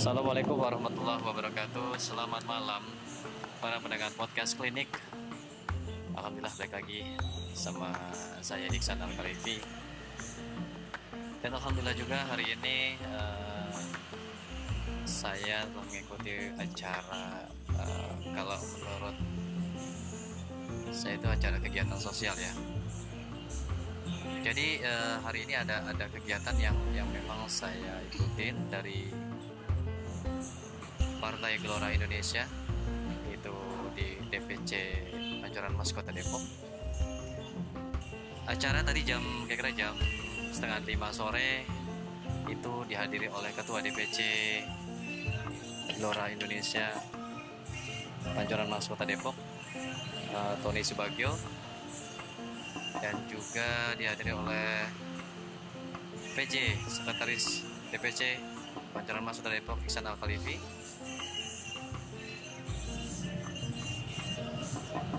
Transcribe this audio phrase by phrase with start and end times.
[0.00, 1.92] Assalamualaikum warahmatullahi wabarakatuh.
[2.00, 2.80] Selamat malam
[3.60, 4.88] Para pendengar podcast klinik.
[6.16, 7.04] Alhamdulillah baik lagi
[7.52, 7.92] Sama
[8.40, 9.12] saya Iksan al
[11.44, 13.68] Dan Alhamdulillah juga hari ini uh,
[15.04, 17.44] Saya mengikuti acara
[17.76, 19.16] uh, Kalau menurut
[20.96, 22.56] Saya itu acara kegiatan sosial ya.
[24.40, 29.12] Jadi uh, hari ini ada ada kegiatan yang yang memang saya ikutin dari
[31.20, 32.48] Partai Gelora Indonesia
[33.28, 33.56] itu
[33.92, 34.72] di DPC
[35.44, 36.40] Pancoran Mas Kota Depok.
[38.48, 39.94] Acara tadi jam kira-kira jam
[40.48, 41.68] setengah lima sore
[42.48, 44.18] itu dihadiri oleh Ketua DPC
[45.92, 46.88] Gelora Indonesia
[48.32, 49.36] Pancoran Mas Kota Depok
[50.32, 51.36] uh, Tony Subagio
[52.96, 54.88] dan juga dihadiri oleh
[56.32, 58.40] PJ Sekretaris DPC
[58.96, 60.79] Pancoran Mas Kota Depok Iksan Al Khalifi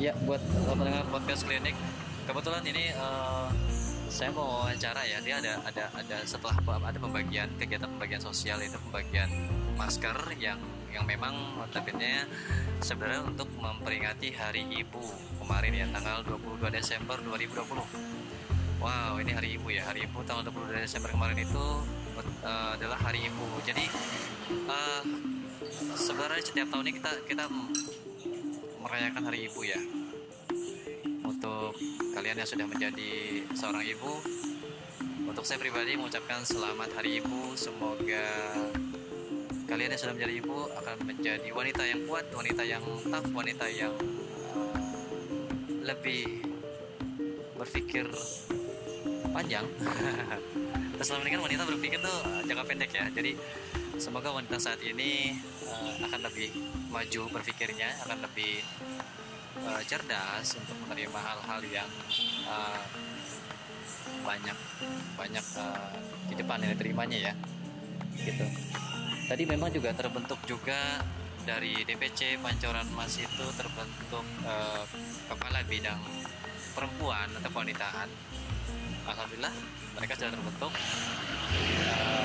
[0.02, 1.78] Ya, buat pendengar podcast klinik,
[2.26, 3.54] kebetulan ini uh,
[4.10, 5.22] saya mau wawancara ya.
[5.22, 9.30] Dia ada ada ada setelah ada pembagian kegiatan pembagian sosial itu pembagian
[9.78, 10.58] masker yang
[10.90, 12.26] yang memang notabene
[12.82, 15.06] sebenarnya untuk memperingati Hari Ibu
[15.38, 18.82] kemarin ya tanggal 22 Desember 2020.
[18.82, 19.86] Wow, ini Hari Ibu ya.
[19.86, 21.66] Hari Ibu tanggal 22 Desember kemarin itu
[22.42, 23.46] uh, adalah Hari Ibu.
[23.70, 23.86] Jadi
[24.66, 25.06] uh,
[25.94, 27.46] sebenarnya setiap tahun ini kita kita
[28.92, 29.80] merayakan Hari Ibu ya.
[31.24, 31.80] Untuk
[32.12, 34.20] kalian yang sudah menjadi seorang ibu,
[35.32, 37.56] untuk saya pribadi mengucapkan selamat Hari Ibu.
[37.56, 38.28] Semoga
[39.72, 43.96] kalian yang sudah menjadi ibu akan menjadi wanita yang kuat, wanita yang tough, wanita yang
[45.88, 46.44] lebih
[47.56, 48.12] berpikir
[49.32, 49.64] panjang.
[51.00, 53.08] Terus ini kan wanita berpikir tuh jangka pendek ya.
[53.16, 53.40] Jadi
[54.02, 55.38] semoga wanita saat ini
[55.70, 56.50] uh, akan lebih
[56.90, 58.66] maju berpikirnya akan lebih
[59.62, 61.90] uh, cerdas untuk menerima hal-hal yang
[62.50, 62.82] uh,
[64.26, 64.58] banyak
[65.14, 65.94] banyak uh,
[66.26, 67.34] di depan yang diterimanya ya
[68.26, 68.46] gitu.
[69.30, 71.06] Tadi memang juga terbentuk juga
[71.46, 74.82] dari DPC Pancoran Mas itu terbentuk uh,
[75.30, 76.02] kepala bidang
[76.74, 78.10] perempuan atau kewanitaan
[79.06, 79.54] Alhamdulillah
[79.94, 80.74] mereka sudah terbentuk.
[81.86, 82.21] Uh,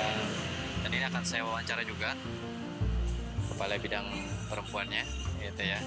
[1.06, 2.12] akan saya wawancara juga
[3.54, 4.06] kepala bidang
[4.50, 5.02] perempuannya
[5.40, 5.80] gitu ya.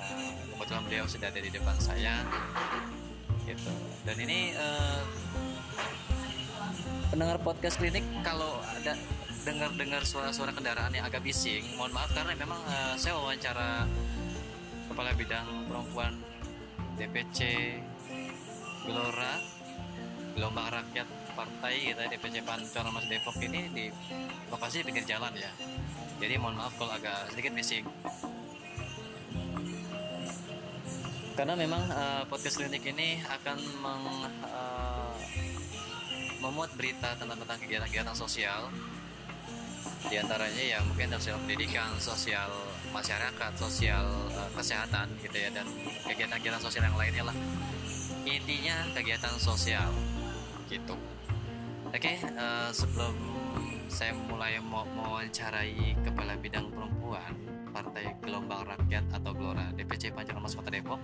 [0.00, 2.24] Uh, kebetulan beliau sudah ada di depan saya
[3.48, 3.72] gitu.
[4.04, 5.02] Dan ini uh,
[7.10, 8.94] pendengar podcast klinik kalau ada
[9.40, 13.88] dengar-dengar suara-suara kendaraan yang agak bising mohon maaf karena memang uh, saya wawancara
[14.92, 16.12] kepala bidang perempuan
[17.00, 17.38] DPC
[18.84, 19.40] Gelora
[20.36, 23.86] Gelombang Rakyat partai kita DPC Pancoran Mas Depok ini di
[24.50, 25.50] lokasi pinggir jalan ya
[26.20, 27.86] jadi mohon maaf kalau agak sedikit bising
[31.38, 34.04] karena memang uh, podcast klinik ini akan meng,
[34.44, 35.16] uh,
[36.44, 38.68] memuat berita tentang tentang kegiatan-kegiatan sosial
[40.08, 42.48] di antaranya ya mungkin sosial pendidikan, sosial
[42.88, 45.68] masyarakat, sosial uh, kesehatan gitu ya dan
[46.08, 47.36] kegiatan-kegiatan sosial yang lainnya lah.
[48.24, 49.92] Intinya kegiatan sosial
[50.72, 50.96] gitu.
[51.90, 53.18] Oke, okay, uh, eh, sebelum
[53.90, 57.34] saya mulai mau mewawancarai Kepala Bidang Perempuan
[57.74, 61.02] Partai Gelombang Rakyat atau Gelora DPC Pancoran Mas Kota Depok,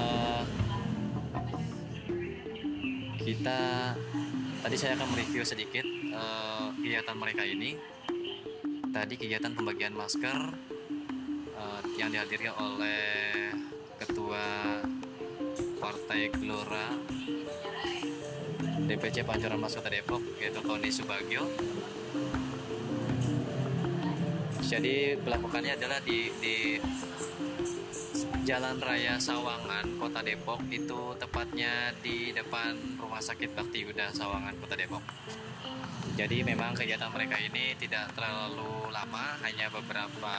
[0.00, 0.40] uh,
[3.20, 3.92] kita
[4.64, 5.84] tadi saya akan mereview sedikit
[6.16, 7.76] uh, kegiatan mereka ini.
[8.88, 10.48] Tadi kegiatan pembagian masker
[11.60, 13.52] uh, yang dihadiri oleh
[14.00, 14.80] Ketua
[15.76, 17.19] Partai Gelora
[18.90, 21.46] DPC Pancoran Mas Kota Depok yaitu Tony Subagio.
[24.66, 26.74] Jadi pelakukannya adalah di, di
[28.42, 30.58] Jalan Raya Sawangan Kota Depok.
[30.74, 35.06] Itu tepatnya di depan Rumah Sakit Bakti Yuda Sawangan Kota Depok.
[36.18, 40.34] Jadi memang kegiatan mereka ini tidak terlalu lama hanya beberapa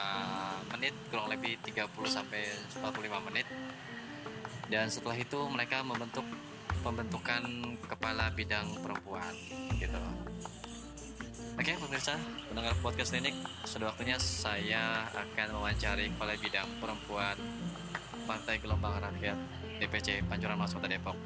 [0.75, 2.51] menit kurang lebih 30 sampai
[2.83, 3.47] 45 menit.
[4.67, 6.27] Dan setelah itu mereka membentuk
[6.79, 7.43] pembentukan
[7.85, 9.35] kepala bidang perempuan
[9.75, 10.01] gitu.
[11.59, 12.15] Oke pemirsa,
[12.47, 13.35] pendengar podcast klinik,
[13.67, 17.35] sudah waktunya saya akan mewawancari kepala bidang perempuan
[18.23, 19.37] Partai Gelombang Rakyat
[19.83, 21.17] DPC Pancoran Mas Kota Depok.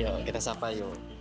[0.00, 1.19] Yuk kita sapa yuk.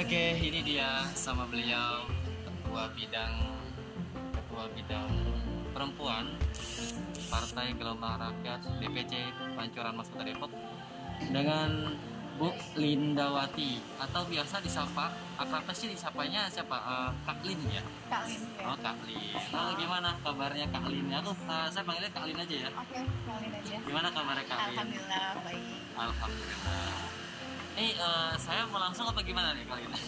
[0.00, 2.08] Oke, ini dia sama beliau
[2.48, 3.36] ketua bidang
[4.32, 5.12] ketua bidang
[5.76, 6.24] perempuan
[7.28, 10.48] Partai Gelombang Rakyat DPC Pancoran Mas Kota Depok
[11.28, 11.92] dengan
[12.40, 12.48] Bu
[12.80, 16.48] Lindawati atau biasa disapa akrabnya sih disapanya?
[16.48, 16.80] Siapa?
[16.80, 17.84] Uh, Kak Lin ya?
[18.08, 18.72] Kak Lin ya.
[18.72, 19.36] oh Kak Lin.
[19.52, 21.12] Oh, gimana kabarnya Kak Lin?
[21.12, 22.70] Aku uh, saya panggilnya Kak Lin aja ya.
[22.72, 23.76] Oke, Kak Lin aja.
[23.84, 24.80] gimana kabarnya Kak Lin?
[24.80, 25.64] Alhamdulillah baik.
[25.92, 27.19] Alhamdulillah
[27.76, 29.90] eh uh, saya mau langsung apa gimana nih Kak Lin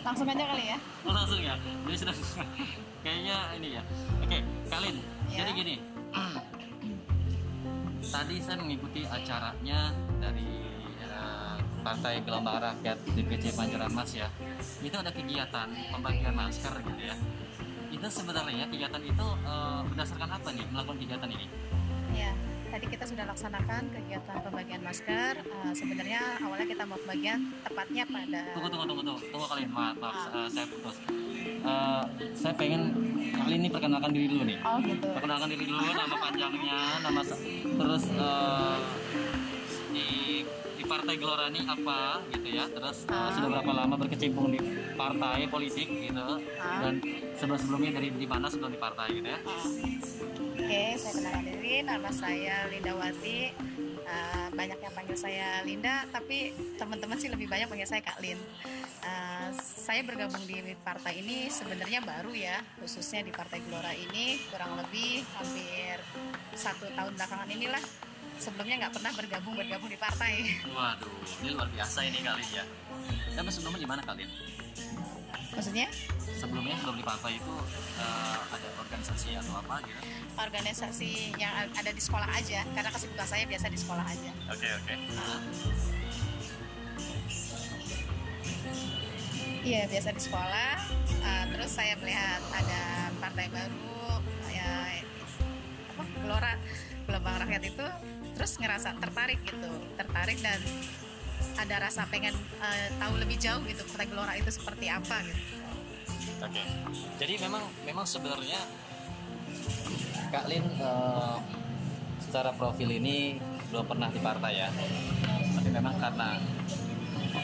[0.00, 0.76] Langsung aja kali ya.
[1.04, 1.54] oh langsung ya?
[1.84, 2.14] Jadi sudah
[3.04, 3.82] kayaknya ini ya.
[4.20, 4.96] Oke Kak Lin
[5.28, 5.44] Ya.
[5.44, 5.74] jadi gini.
[8.10, 10.48] Tadi saya mengikuti acaranya dari
[10.98, 14.26] eh, Partai Gelombang Rakyat DPC Pancoran Mas ya.
[14.80, 17.14] Itu ada kegiatan pembagian masker gitu ya.
[17.92, 21.46] Itu sebenarnya kegiatan itu eh, berdasarkan apa nih melakukan kegiatan ini?
[22.10, 22.32] Ya,
[22.70, 25.32] tadi kita sudah laksanakan kegiatan pembagian masker.
[25.42, 29.96] Eh, sebenarnya awalnya kita mau pembagian tepatnya pada tunggu tunggu tunggu tunggu tunggu kalian maaf,
[29.96, 30.96] maaf eh, saya putus
[31.40, 32.02] Eh,
[32.32, 32.92] saya pengen
[33.32, 35.06] kali ini perkenalkan diri dulu nih Oh gitu.
[35.10, 37.20] perkenalkan diri dulu nama panjangnya nama
[37.56, 38.76] terus eh,
[39.90, 40.08] di
[40.76, 42.00] di partai Gelora ini apa
[42.30, 43.28] gitu ya terus eh, Ah.
[43.30, 44.60] sudah berapa lama berkecimpung di
[44.94, 46.24] partai politik gitu
[46.56, 46.80] Ah.
[46.80, 46.94] dan
[47.34, 49.64] sebelum sebelumnya dari di mana sebelum di partai gitu ya Oh.
[50.70, 51.82] Oke, saya kenalkan diri.
[51.82, 53.40] Nama saya Lindawati.
[54.06, 58.38] Eh, banyak yang panggil saya Linda, tapi teman-teman sih lebih banyak panggil saya Kak Lin.
[59.02, 64.78] Eh, saya bergabung di partai ini sebenarnya baru ya, khususnya di Partai Gelora ini kurang
[64.78, 65.98] lebih hampir
[66.54, 67.82] satu tahun belakangan inilah.
[68.38, 70.54] Sebelumnya nggak pernah bergabung bergabung di partai.
[70.70, 72.62] waduh ini luar biasa ini kali ya
[73.34, 74.30] tapi sebelumnya di mana kalian
[75.50, 75.86] Maksudnya
[76.40, 77.54] sebelumnya sebelum di partai itu
[78.00, 80.00] eh, ada organisasi atau apa gitu
[80.40, 84.30] organisasi yang ada di sekolah aja, karena kesibukan saya biasa di sekolah aja.
[84.48, 84.94] oke oke
[89.60, 90.72] Iya biasa di sekolah.
[91.20, 94.88] Uh, terus saya melihat ada partai baru ya
[95.92, 96.54] apa Gelora
[97.04, 97.86] Gelombang Rakyat itu
[98.40, 99.68] terus ngerasa tertarik gitu,
[100.00, 100.56] tertarik dan
[101.58, 105.42] ada rasa pengen uh, tahu lebih jauh gitu partai Gelora itu seperti apa gitu.
[106.40, 106.62] Oke.
[107.20, 108.60] Jadi memang memang sebenarnya
[110.30, 111.36] Kak Lin eh,
[112.22, 113.36] secara profil ini
[113.68, 114.68] belum pernah di partai ya.
[115.58, 116.38] Tapi memang karena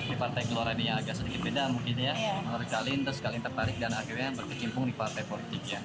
[0.06, 2.14] di partai Gelora ini agak sedikit beda mungkin ya.
[2.14, 2.34] Iya.
[2.46, 5.80] Menurut Kak Lin terus Kak Lin tertarik dan akhirnya berkecimpung di partai politik ya.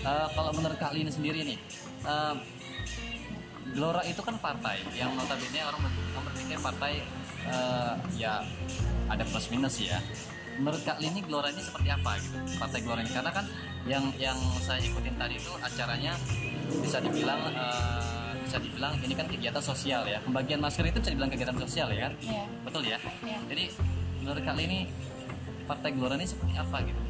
[0.00, 1.58] Eh, kalau menurut Kak Lin sendiri nih,
[2.08, 2.34] eh,
[3.70, 5.80] Gelora itu kan partai yang notabene orang
[6.26, 6.92] berpikir partai
[7.46, 8.42] eh, ya
[9.06, 10.02] ada plus minus ya.
[10.60, 12.36] Menurut Kak Lini Gelora ini seperti apa gitu?
[12.58, 13.46] Partai Gelora ini karena kan
[13.88, 16.12] yang yang saya ikutin tadi itu acaranya
[16.82, 20.18] bisa dibilang eh, bisa dibilang ini kan kegiatan sosial ya.
[20.26, 22.12] Pembagian masker itu bisa dibilang kegiatan sosial ya kan?
[22.20, 22.44] Iya.
[22.66, 22.98] Betul ya?
[23.22, 23.38] Iya.
[23.46, 23.64] Jadi
[24.20, 24.90] menurut Kak Lini
[25.70, 27.00] Partai Gelora ini seperti apa gitu?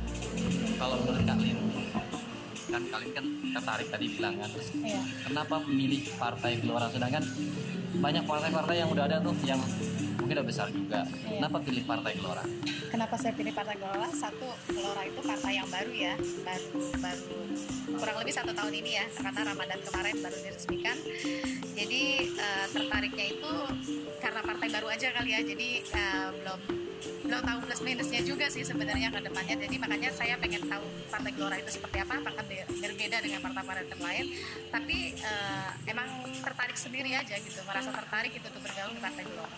[0.76, 1.58] Kalau menurut Kak Lin
[2.70, 5.02] kan kalian kan tertarik tadi bilang kan terus Iya.
[5.26, 7.24] kenapa memilih partai Gelora sedangkan
[8.00, 9.58] banyak partai-partai yang udah ada tuh yang
[10.16, 11.42] mungkin udah besar juga Iya.
[11.42, 12.44] kenapa pilih partai Gelora
[12.90, 14.10] Kenapa saya pilih Partai Gelora?
[14.10, 17.38] Satu, Gelora itu partai yang baru ya, baru baru
[17.94, 20.98] kurang lebih satu tahun ini ya, karena Ramadan kemarin baru diresmikan.
[21.78, 22.02] Jadi
[22.34, 23.52] eh, tertariknya itu
[24.18, 26.60] karena partai baru aja kali ya, jadi eh, belum
[27.30, 29.54] belum tahu plus minusnya juga sih sebenarnya ke depannya.
[29.54, 33.86] Jadi makanya saya pengen tahu Partai Gelora itu seperti apa, apakah ber- berbeda dengan partai-partai
[34.02, 34.26] lain.
[34.66, 36.10] Tapi eh, emang
[36.42, 39.54] tertarik sendiri aja gitu, merasa tertarik itu untuk bergabung di Partai Gelora.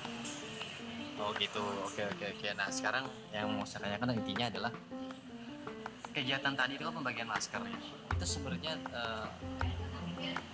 [1.23, 4.73] oh gitu oke oke oke nah sekarang yang mau saya tanyakan intinya adalah
[6.11, 7.79] kegiatan tadi itu kan pembagian masker ya
[8.11, 9.27] itu sebenarnya eh,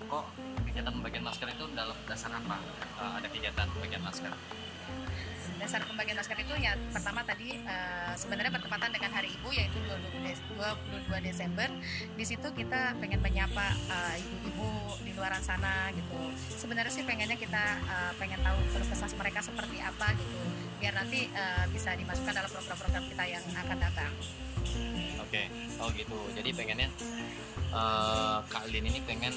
[0.04, 0.24] kok
[0.68, 2.60] kegiatan pembagian masker itu dalam dasar apa
[2.98, 4.32] Eh, ada kegiatan pembagian masker
[5.58, 10.24] dasar pembagian masker itu ya pertama tadi eh, sebenarnya bertepatan dengan Hari Ibu yaitu 22
[10.24, 11.68] Des- 22 Desember.
[12.14, 14.70] Di situ kita pengen menyapa eh, ibu-ibu
[15.02, 16.18] di luar sana gitu.
[16.54, 20.38] Sebenarnya sih pengennya kita eh, pengen tahu kesah mereka seperti apa gitu.
[20.78, 24.12] Biar nanti eh, bisa dimasukkan dalam program-program kita yang akan datang.
[25.18, 25.42] Oke,
[25.82, 26.18] oh gitu.
[26.32, 26.88] Jadi pengennya
[28.48, 29.34] Kak Lin ini pengen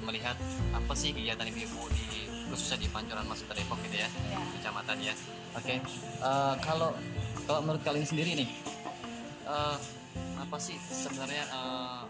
[0.00, 0.36] melihat
[0.70, 2.06] apa sih kegiatan ibu-ibu di
[2.50, 4.38] khususnya di Pancoran Mas Kota Depok gitu ya, Ya.
[4.58, 5.14] kecamatan ya.
[5.54, 6.90] Oke, eh, kalau
[7.44, 8.48] kalau menurut kalian sendiri nih,
[9.44, 9.76] eh,
[10.36, 12.02] apa sih sebenarnya eh,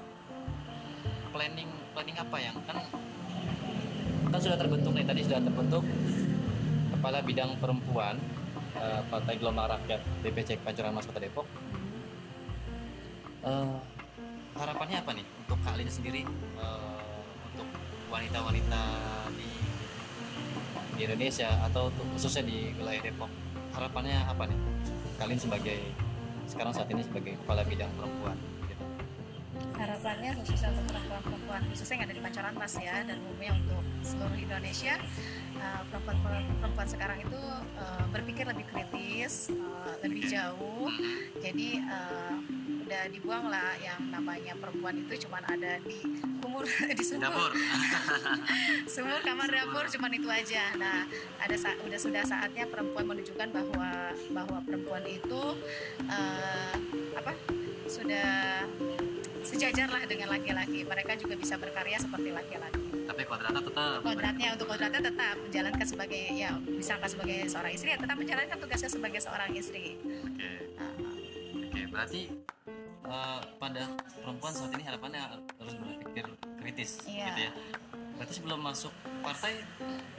[1.31, 2.79] planning planning apa yang kan
[4.31, 5.83] kan sudah terbentuk nih tadi sudah terbentuk
[6.91, 8.17] kepala bidang perempuan
[8.75, 11.47] eh, Partai Gelombang Rakyat DPC Pancoran Mas Kota Depok
[13.41, 13.77] Eh,
[14.53, 16.53] harapannya apa nih untuk Kak Lin sendiri untuk
[18.11, 18.83] wanita-wanita
[19.39, 19.49] di
[20.99, 23.31] di Indonesia atau khususnya di wilayah Depok.
[23.73, 24.59] Harapannya apa nih?
[25.17, 25.79] Kak Lin sebagai
[26.51, 28.35] sekarang saat ini sebagai kepala bidang perempuan
[28.67, 28.85] gitu.
[29.79, 34.99] harapannya khususnya untuk perempuan-perempuan khususnya di Pancoran Mas ya dan umumnya untuk seluruh Indonesia
[35.91, 37.41] perempuan-perempuan sekarang itu
[37.77, 40.89] uh, berpikir lebih kritis uh, lebih jauh.
[41.43, 41.83] Jadi
[42.91, 46.03] udah dibuang lah yang namanya perempuan itu cuma ada di
[46.43, 46.67] kumur
[46.99, 47.23] di sumur.
[47.23, 47.53] Dapur.
[48.99, 50.75] sumur kamar dapur cuma itu aja.
[50.75, 51.07] Nah
[51.39, 55.55] ada sa udah sudah saatnya perempuan menunjukkan bahwa bahwa perempuan itu
[56.11, 56.75] uh,
[57.15, 57.31] apa
[57.87, 58.67] sudah
[59.47, 60.83] sejajar lah dengan laki-laki.
[60.83, 63.07] Mereka juga bisa berkarya seperti laki-laki.
[63.07, 64.03] Tapi kodratnya tetap.
[64.03, 65.39] kodratnya untuk kodratnya tetap.
[65.39, 69.95] Menjalankan sebagai ya misalkan sebagai seorang istri ya tetap menjalankan tugasnya sebagai seorang istri.
[70.27, 70.75] Oke.
[70.75, 70.99] Uh,
[71.71, 72.27] Oke, berarti
[73.11, 73.83] eh, pada
[74.17, 75.21] perempuan saat ini harapannya
[75.59, 76.25] harus berpikir
[76.59, 77.27] kritis, Iya.
[77.29, 77.53] gitu ya.
[78.15, 79.65] Berarti sebelum masuk partai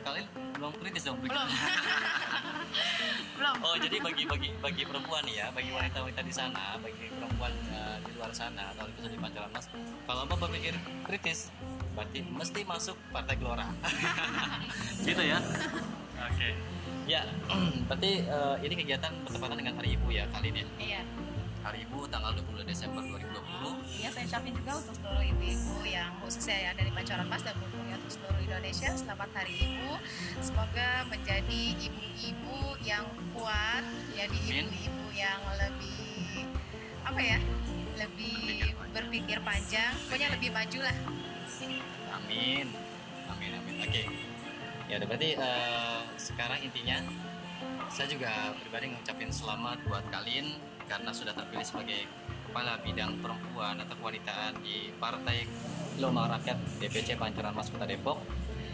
[0.01, 0.25] kalian
[0.57, 1.17] belum kritis dong?
[1.21, 1.47] belum
[3.37, 5.77] belum Oh, jadi bagi bagi bagi perempuan ya, bagi Iya.
[5.79, 9.65] wanita-wanita di sana, bagi perempuan eh, di luar sana atau bisa di pancaran mas,
[10.03, 10.73] kalau mau berpikir
[11.05, 11.53] kritis,
[11.93, 13.69] berarti mesti masuk partai Gelora.
[15.07, 15.37] gitu ya?
[16.21, 16.49] Oke.
[17.05, 17.21] Ya,
[17.89, 20.67] berarti eh, ini kegiatan bertepatan dengan Hari Ibu ya kali ini ya.
[20.81, 21.01] iya
[21.61, 24.01] Hari Ibu tanggal 20 Desember 2020.
[24.01, 27.95] Iya, saya ucapin juga untuk seluruh ibu-ibu yang khususnya ya dari Pancoran Mas dan tentunya
[28.01, 29.91] untuk seluruh Indonesia selamat Hari Ibu.
[30.41, 33.05] Semoga menjadi ibu-ibu yang
[33.37, 33.85] kuat,
[34.17, 36.49] jadi ibu-ibu yang lebih
[37.05, 37.37] apa ya?
[38.01, 39.93] Lebih Berpikir panjang.
[40.09, 40.97] pokoknya lebih maju lah.
[42.11, 42.67] Amin.
[43.29, 43.75] Amin amin.
[43.85, 44.03] Oke.
[44.89, 46.99] Ya udah berarti eh, sekarang intinya
[47.87, 50.51] saya juga pribadi ngucapin selamat buat kalian
[50.91, 52.03] karena sudah terpilih sebagai
[52.51, 55.47] kepala bidang perempuan atau kewanitaan di Partai
[55.95, 58.19] Gelombang Rakyat DPC Pancoran Mas Kota Depok.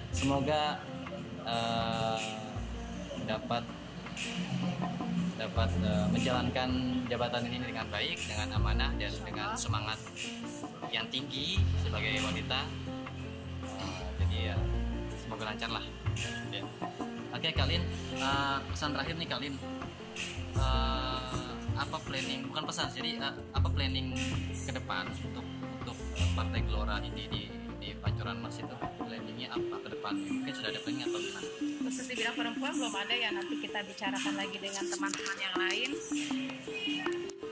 [0.10, 0.82] Semoga
[1.46, 2.20] eh,
[3.30, 3.62] dapat
[5.38, 6.70] dapat eh, menjalankan
[7.06, 10.02] jabatan ini dengan baik, dengan amanah dan dengan semangat
[10.90, 12.66] yang tinggi sebagai wanita.
[13.62, 14.56] Eh, jadi ya
[15.22, 15.86] semoga lancar lah.
[16.50, 16.66] Ya.
[17.30, 17.86] Oke kalian
[18.18, 19.54] eh, pesan terakhir nih kalian
[20.58, 21.07] eh,
[21.78, 24.18] apa planning bukan pesan jadi eh, apa planning
[24.54, 25.46] ke depan untuk
[25.86, 25.98] untuk
[26.34, 27.44] partai Gelora ini di
[27.78, 31.50] di Pancoran Mas itu planningnya apa ke depan mungkin sudah ada planning atau gimana?
[31.88, 35.90] Khusus di bidang perempuan belum ada ya nanti kita bicarakan lagi dengan teman-teman yang lain.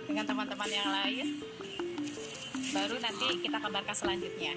[0.06, 1.28] Dengan teman-teman yang lain
[2.76, 4.52] baru nanti kita kabarkan selanjutnya.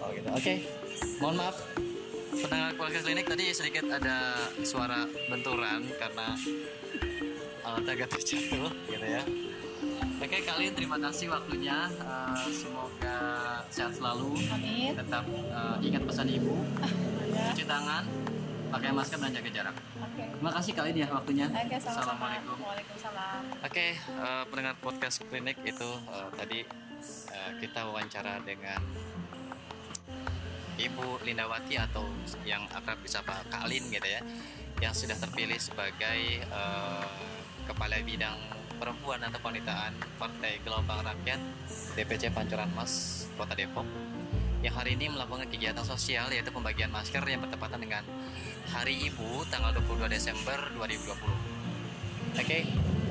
[0.00, 0.28] Oh gitu.
[0.32, 0.54] Oke.
[1.20, 1.77] Mohon maaf.
[2.38, 6.38] Pendengar podcast klinik tadi sedikit ada suara benturan karena
[7.66, 9.22] alat agak terjatuh gitu ya.
[10.18, 11.90] Oke kalian terima kasih waktunya.
[11.90, 13.18] Eh, semoga
[13.70, 14.34] sehat selalu.
[14.50, 14.94] Amin.
[14.94, 16.54] Tetap eh, ingat pesan ibu.
[17.28, 17.54] Ya.
[17.54, 18.02] Cuci tangan,
[18.68, 19.76] pakai masker dan jaga jarak.
[19.98, 20.24] Oke.
[20.28, 21.46] Terima kasih kalian ya waktunya.
[21.48, 21.98] Oke, sama-sama.
[22.02, 22.56] Assalamualaikum.
[22.62, 23.40] Waalaikumsalam.
[23.64, 26.60] Oke, eh, pendengar podcast klinik itu eh, tadi
[27.32, 28.80] eh, kita wawancara dengan
[30.78, 32.06] Ibu Lindawati atau
[32.46, 34.22] yang akrab disapa Kak Alin gitu ya,
[34.78, 37.08] yang sudah terpilih sebagai eh,
[37.66, 38.38] kepala bidang
[38.78, 41.40] perempuan atau kewanitaan Partai Gelombang Rakyat
[41.98, 43.84] DPC Pancoran Mas Kota Depok
[44.58, 48.02] yang hari ini melakukan kegiatan sosial yaitu pembagian masker yang bertepatan dengan
[48.74, 51.14] Hari Ibu tanggal 22 Desember 2020.
[52.38, 52.58] Oke,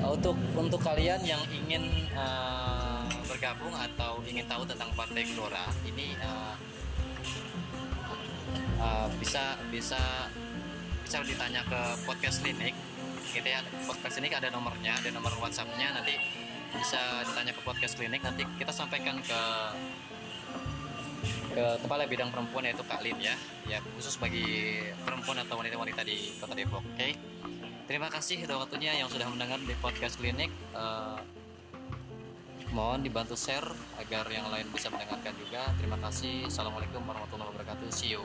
[0.04, 6.54] untuk untuk kalian yang ingin eh, bergabung atau ingin tahu tentang Partai Gelora, ini eh,
[8.78, 10.00] eh, bisa bisa
[11.04, 12.76] bisa ditanya ke podcast klinik,
[13.32, 13.64] gitu ya.
[13.88, 15.96] Podcast klinik ada nomornya, ada nomor WhatsAppnya.
[15.96, 16.14] Nanti
[16.76, 18.20] bisa ditanya ke podcast klinik.
[18.20, 19.40] Nanti kita sampaikan ke
[21.48, 23.34] ke kepala bidang perempuan yaitu Kak Lin ya,
[23.66, 26.84] ya khusus bagi perempuan atau wanita-wanita di Kota Depok.
[26.94, 27.16] Oke.
[27.88, 30.52] Terima kasih untuk waktunya yang sudah mendengar di podcast klinik.
[30.76, 31.18] Eh,
[32.68, 33.64] mohon dibantu share
[33.96, 35.72] agar yang lain bisa mendengarkan juga.
[35.80, 36.52] Terima kasih.
[36.52, 37.88] Assalamualaikum warahmatullahi wabarakatuh.
[37.88, 38.22] See you.